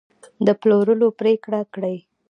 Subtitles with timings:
[0.45, 1.97] د پلورلو پرېکړه کړې